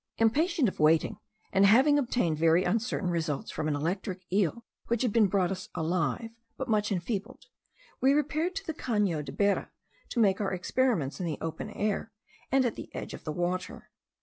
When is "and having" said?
1.53-1.99